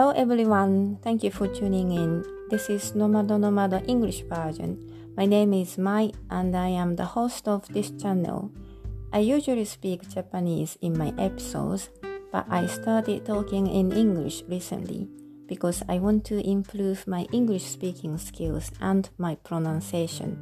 Hello 0.00 0.12
everyone, 0.16 0.96
thank 1.02 1.22
you 1.22 1.30
for 1.30 1.46
tuning 1.46 1.92
in. 1.92 2.24
This 2.48 2.70
is 2.70 2.92
Nomado 2.92 3.36
Nomado 3.36 3.86
English 3.86 4.22
version. 4.22 4.80
My 5.14 5.26
name 5.26 5.52
is 5.52 5.76
Mai 5.76 6.10
and 6.30 6.56
I 6.56 6.68
am 6.68 6.96
the 6.96 7.04
host 7.04 7.46
of 7.46 7.68
this 7.68 7.90
channel. 7.90 8.50
I 9.12 9.18
usually 9.18 9.66
speak 9.66 10.08
Japanese 10.08 10.78
in 10.80 10.96
my 10.96 11.12
episodes, 11.18 11.90
but 12.32 12.46
I 12.48 12.64
started 12.64 13.26
talking 13.26 13.66
in 13.66 13.92
English 13.92 14.42
recently 14.48 15.06
because 15.46 15.82
I 15.86 15.98
want 15.98 16.24
to 16.32 16.40
improve 16.48 17.06
my 17.06 17.26
English 17.30 17.64
speaking 17.64 18.16
skills 18.16 18.72
and 18.80 19.10
my 19.18 19.34
pronunciation. 19.34 20.40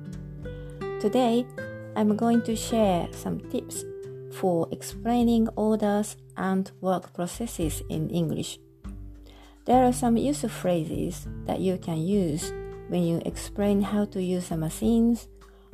Today, 1.00 1.44
I'm 1.96 2.14
going 2.14 2.42
to 2.42 2.54
share 2.54 3.08
some 3.10 3.40
tips 3.50 3.84
for 4.30 4.68
explaining 4.70 5.48
orders 5.56 6.16
and 6.36 6.70
work 6.80 7.12
processes 7.12 7.82
in 7.88 8.08
English. 8.10 8.60
There 9.68 9.84
are 9.84 9.92
some 9.92 10.16
useful 10.16 10.48
phrases 10.48 11.28
that 11.44 11.60
you 11.60 11.76
can 11.76 11.98
use 12.00 12.54
when 12.88 13.02
you 13.02 13.20
explain 13.26 13.82
how 13.82 14.06
to 14.06 14.22
use 14.22 14.48
the 14.48 14.56
machines 14.56 15.28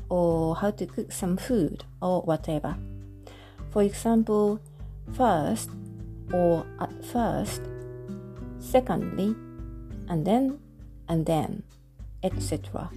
or 0.09 0.57
how 0.57 0.73
to 0.73 0.85
cook 0.85 1.13
some 1.13 1.37
food 1.37 1.85
or 2.03 2.21
whatever. 2.23 2.77
For 3.71 3.85
example, 3.85 4.59
first 5.13 5.71
or 6.33 6.67
at 6.81 7.05
first, 7.05 7.63
secondly, 8.59 9.37
and 10.09 10.27
then, 10.27 10.59
and 11.09 11.25
then, 11.25 11.63
etc. 12.25 12.91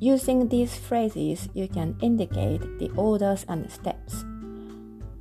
Using 0.00 0.48
these 0.48 0.74
phrases, 0.74 1.50
you 1.52 1.68
can 1.68 1.98
indicate 2.00 2.62
the 2.78 2.88
orders 2.96 3.44
and 3.46 3.70
steps. 3.70 4.24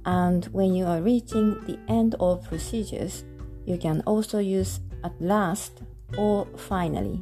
And 0.06 0.46
when 0.54 0.74
you 0.74 0.86
are 0.86 1.02
reaching 1.02 1.60
the 1.66 1.78
end 1.90 2.16
of 2.22 2.48
procedures, 2.48 3.26
you 3.66 3.78
can 3.78 4.02
also 4.06 4.40
use 4.40 4.80
at 5.04 5.14
last 5.20 5.82
or 6.18 6.48
finally. 6.56 7.22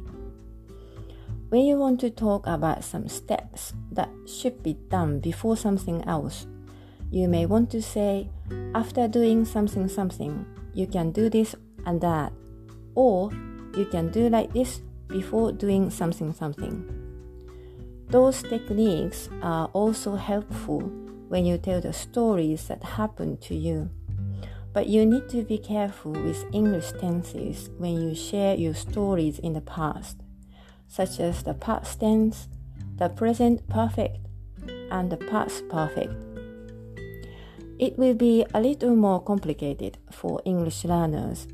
When 1.48 1.64
you 1.64 1.76
want 1.76 2.00
to 2.00 2.10
talk 2.10 2.46
about 2.46 2.84
some 2.84 3.08
steps 3.08 3.72
that 3.92 4.10
should 4.26 4.62
be 4.62 4.74
done 4.90 5.20
before 5.20 5.56
something 5.56 6.02
else, 6.04 6.46
you 7.10 7.28
may 7.28 7.46
want 7.46 7.70
to 7.70 7.82
say, 7.82 8.28
after 8.74 9.06
doing 9.06 9.44
something 9.44 9.88
something, 9.88 10.44
you 10.72 10.86
can 10.86 11.12
do 11.12 11.30
this 11.30 11.54
and 11.86 12.00
that, 12.00 12.32
or 12.94 13.30
you 13.76 13.86
can 13.86 14.10
do 14.10 14.28
like 14.28 14.52
this 14.52 14.80
before 15.06 15.52
doing 15.52 15.90
something 15.90 16.32
something. 16.32 16.84
Those 18.08 18.42
techniques 18.42 19.28
are 19.42 19.66
also 19.72 20.16
helpful 20.16 20.80
when 21.28 21.44
you 21.44 21.58
tell 21.58 21.80
the 21.80 21.92
stories 21.92 22.68
that 22.68 22.82
happen 22.82 23.36
to 23.38 23.54
you. 23.54 23.90
But 24.74 24.88
you 24.88 25.06
need 25.06 25.28
to 25.28 25.44
be 25.44 25.56
careful 25.56 26.10
with 26.10 26.44
English 26.52 26.90
tenses 27.00 27.70
when 27.78 27.94
you 27.94 28.14
share 28.14 28.56
your 28.56 28.74
stories 28.74 29.38
in 29.38 29.52
the 29.52 29.60
past, 29.60 30.18
such 30.88 31.20
as 31.20 31.44
the 31.44 31.54
past 31.54 32.00
tense, 32.00 32.48
the 32.96 33.08
present 33.08 33.68
perfect, 33.68 34.18
and 34.90 35.10
the 35.10 35.16
past 35.16 35.68
perfect. 35.68 36.12
It 37.78 37.96
will 37.96 38.14
be 38.14 38.44
a 38.52 38.60
little 38.60 38.96
more 38.96 39.22
complicated 39.22 39.98
for 40.10 40.42
English 40.44 40.84
learners, 40.84 41.46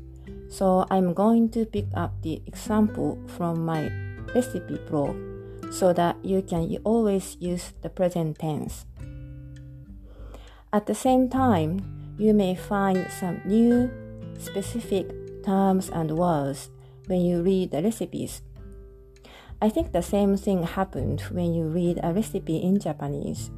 so 0.49 0.87
I'm 0.89 1.13
going 1.13 1.49
to 1.51 1.65
pick 1.65 1.87
up 1.93 2.23
the 2.23 2.41
example 2.47 3.21
from 3.27 3.63
my 3.63 3.91
recipe 4.33 4.79
blog 4.89 5.15
so 5.71 5.93
that 5.93 6.17
you 6.25 6.41
can 6.41 6.75
always 6.83 7.37
use 7.39 7.73
the 7.81 7.89
present 7.89 8.39
tense. 8.39 8.85
At 10.73 10.87
the 10.87 10.95
same 10.95 11.29
time, 11.29 12.00
you 12.21 12.35
may 12.35 12.53
find 12.53 13.07
some 13.09 13.41
new 13.45 13.89
specific 14.37 15.09
terms 15.43 15.89
and 15.89 16.11
words 16.11 16.69
when 17.07 17.19
you 17.19 17.41
read 17.41 17.71
the 17.71 17.81
recipes. 17.81 18.43
I 19.59 19.69
think 19.69 19.91
the 19.91 20.03
same 20.03 20.37
thing 20.37 20.61
happened 20.61 21.21
when 21.31 21.55
you 21.55 21.63
read 21.65 21.99
a 22.03 22.13
recipe 22.13 22.57
in 22.57 22.79
Japanese. 22.79 23.49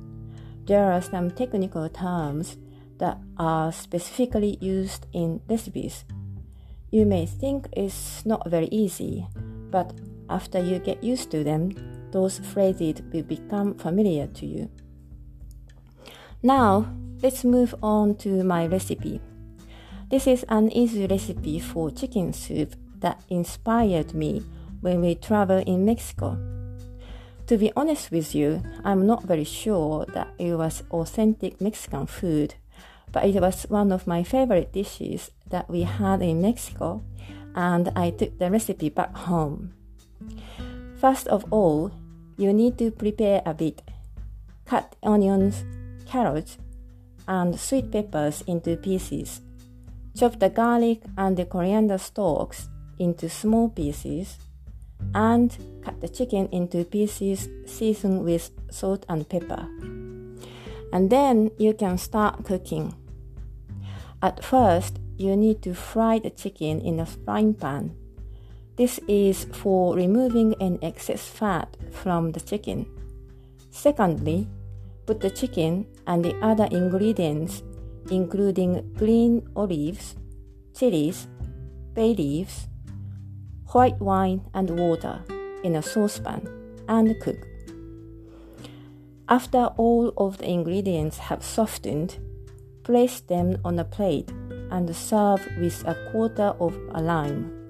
There 0.66 0.94
are 0.94 1.02
some 1.02 1.32
technical 1.32 1.90
terms 1.90 2.56
that 3.00 3.18
are 3.38 3.74
specifically 3.74 4.58
used 4.62 5.08
in 5.12 5.42
recipes. 5.50 6.06
You 6.90 7.06
may 7.06 7.26
think 7.26 7.68
it's 7.74 8.26
not 8.26 8.50
very 8.50 8.68
easy, 8.72 9.28
but 9.72 9.92
after 10.30 10.64
you 10.64 10.80
get 10.80 11.04
used 11.04 11.32
to 11.32 11.44
them, 11.44 11.76
those 12.12 12.40
phrases 12.40 13.02
will 13.12 13.24
become 13.24 13.74
familiar 13.74 14.28
to 14.28 14.46
you. 14.46 14.70
Now, 16.42 16.88
let's 17.24 17.46
move 17.46 17.74
on 17.82 18.16
to 18.18 18.44
my 18.44 18.68
recipe. 18.68 19.22
This 20.10 20.28
is 20.28 20.46
an 20.50 20.70
easy 20.74 21.08
recipe 21.08 21.58
for 21.58 21.90
chicken 21.90 22.34
soup 22.34 22.76
that 23.00 23.24
inspired 23.30 24.14
me 24.14 24.44
when 24.82 25.00
we 25.00 25.16
traveled 25.16 25.66
in 25.66 25.86
Mexico. 25.86 26.38
To 27.48 27.58
be 27.58 27.72
honest 27.78 28.12
with 28.12 28.36
you, 28.36 28.62
I'm 28.84 29.08
not 29.08 29.24
very 29.24 29.46
sure 29.46 30.06
that 30.14 30.34
it 30.38 30.54
was 30.56 30.84
authentic 30.92 31.62
Mexican 31.62 32.08
food, 32.08 32.56
but 33.14 33.24
it 33.24 33.40
was 33.40 33.64
one 33.70 33.94
of 33.94 34.06
my 34.06 34.24
favorite 34.24 34.74
dishes 34.74 35.32
that 35.48 35.70
we 35.70 35.84
had 35.84 36.22
in 36.22 36.42
Mexico, 36.42 37.04
and 37.56 37.90
I 37.96 38.10
took 38.10 38.38
the 38.38 38.52
recipe 38.52 38.90
back 38.90 39.16
home. 39.16 39.74
First 41.00 41.28
of 41.30 41.46
all, 41.52 41.92
you 42.36 42.52
need 42.52 42.78
to 42.80 42.92
prepare 42.92 43.42
a 43.46 43.54
bit. 43.54 43.82
Cut 44.66 44.96
onions, 45.04 45.64
carrots, 46.06 46.58
and 47.28 47.60
sweet 47.60 47.92
peppers 47.92 48.44
into 48.48 48.78
pieces. 48.78 49.42
Chop 50.16 50.40
the 50.40 50.50
garlic 50.50 51.02
and 51.18 51.38
the 51.38 51.46
coriander 51.46 51.98
stalks 51.98 52.70
into 53.00 53.30
small 53.30 53.70
pieces 53.70 54.38
and 55.16 55.58
cut 55.84 56.00
the 56.02 56.10
chicken 56.10 56.48
into 56.52 56.86
pieces 56.86 57.50
seasoned 57.66 58.24
with 58.24 58.52
salt 58.70 59.06
and 59.10 59.28
pepper. 59.28 59.68
And 60.92 61.10
then 61.10 61.52
you 61.58 61.74
can 61.74 61.98
start 61.98 62.46
cooking. 62.46 62.96
At 64.22 64.44
first, 64.44 65.00
you 65.18 65.36
need 65.36 65.62
to 65.64 65.74
fry 65.74 66.20
the 66.20 66.30
chicken 66.30 66.82
in 66.82 67.00
a 67.00 67.06
frying 67.06 67.54
pan. 67.54 67.96
This 68.76 69.00
is 69.08 69.46
for 69.52 69.96
removing 69.96 70.56
an 70.62 70.80
excess 70.82 71.28
fat 71.28 71.78
from 71.92 72.32
the 72.32 72.40
chicken. 72.40 72.86
Secondly, 73.72 74.48
Put 75.06 75.20
the 75.20 75.30
chicken 75.30 75.86
and 76.08 76.24
the 76.24 76.36
other 76.42 76.68
ingredients, 76.72 77.64
including 78.10 78.94
green 78.98 79.48
olives, 79.56 80.16
chilies, 80.74 81.28
bay 81.94 82.14
leaves, 82.14 82.68
white 83.72 84.00
wine, 84.00 84.42
and 84.54 84.80
water, 84.80 85.24
in 85.64 85.76
a 85.76 85.82
saucepan 85.82 86.48
and 86.88 87.20
cook. 87.22 87.38
After 89.30 89.66
all 89.78 90.14
of 90.18 90.38
the 90.38 90.50
ingredients 90.50 91.18
have 91.18 91.44
softened, 91.44 92.18
place 92.84 93.22
them 93.22 93.58
on 93.64 93.80
a 93.80 93.86
plate 93.86 94.30
and 94.70 94.94
serve 94.96 95.42
with 95.60 95.84
a 95.88 95.96
quarter 96.12 96.54
of 96.60 96.76
a 96.94 97.02
lime. 97.02 97.63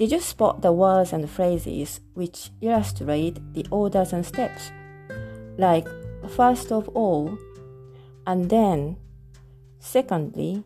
Did 0.00 0.12
you 0.12 0.20
spot 0.20 0.62
the 0.62 0.72
words 0.72 1.12
and 1.12 1.28
phrases 1.28 2.00
which 2.14 2.48
illustrate 2.62 3.38
the 3.52 3.66
orders 3.70 4.14
and 4.14 4.24
steps? 4.24 4.72
Like, 5.58 5.86
first 6.26 6.72
of 6.72 6.88
all, 6.96 7.36
and 8.26 8.48
then, 8.48 8.96
secondly, 9.78 10.64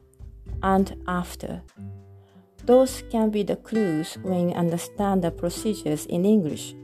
and 0.62 1.03
after. 1.09 1.62
Those 2.65 3.03
can 3.11 3.31
be 3.31 3.43
the 3.43 3.56
clues 3.56 4.15
when 4.22 4.50
you 4.50 4.55
understand 4.55 5.25
the 5.25 5.33
procedures 5.33 6.06
in 6.06 6.25
English, 6.25 6.77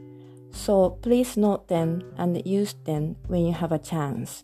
so 0.50 0.98
please 1.02 1.36
note 1.36 1.68
them 1.68 2.02
and 2.18 2.44
use 2.44 2.74
them 2.82 3.14
when 3.28 3.46
you 3.46 3.52
have 3.52 3.70
a 3.70 3.78
chance. 3.78 4.42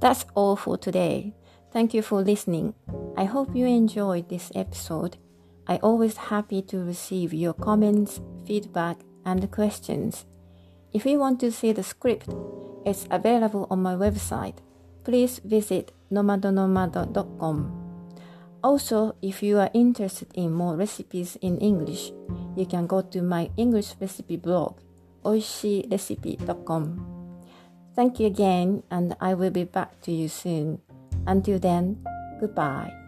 That's 0.00 0.24
all 0.34 0.56
for 0.56 0.76
today. 0.76 1.34
Thank 1.72 1.94
you 1.94 2.02
for 2.02 2.22
listening. 2.22 2.74
I 3.16 3.24
hope 3.24 3.54
you 3.54 3.66
enjoyed 3.66 4.28
this 4.28 4.50
episode. 4.54 5.16
I 5.66 5.76
always 5.78 6.16
happy 6.16 6.62
to 6.62 6.84
receive 6.84 7.34
your 7.34 7.54
comments, 7.54 8.20
feedback, 8.46 8.98
and 9.24 9.50
questions. 9.50 10.24
If 10.92 11.04
you 11.04 11.18
want 11.18 11.40
to 11.40 11.50
see 11.50 11.72
the 11.72 11.82
script, 11.82 12.28
it's 12.84 13.06
available 13.10 13.66
on 13.70 13.82
my 13.82 13.94
website. 13.94 14.58
Please 15.04 15.40
visit 15.44 15.92
nomadonomado.com. 16.10 17.82
Also, 18.62 19.14
if 19.22 19.42
you 19.42 19.58
are 19.58 19.70
interested 19.74 20.28
in 20.34 20.52
more 20.52 20.76
recipes 20.76 21.36
in 21.42 21.58
English, 21.58 22.12
you 22.56 22.66
can 22.66 22.86
go 22.86 23.02
to 23.02 23.22
my 23.22 23.50
English 23.56 23.94
recipe 24.00 24.36
blog, 24.36 24.78
oishiirecipe.com. 25.24 27.15
Thank 27.96 28.20
you 28.20 28.26
again, 28.26 28.82
and 28.90 29.16
I 29.20 29.32
will 29.32 29.50
be 29.50 29.64
back 29.64 30.02
to 30.02 30.12
you 30.12 30.28
soon. 30.28 30.84
Until 31.26 31.58
then, 31.58 32.04
goodbye. 32.38 33.05